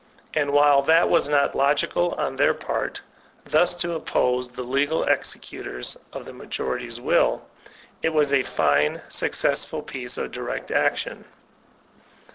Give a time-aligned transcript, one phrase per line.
[0.33, 3.01] And while that was not logical on their party
[3.45, 7.45] thus to oppose the legal executors of the majority's will,
[8.01, 11.25] it was a fine, successful piece of direct action.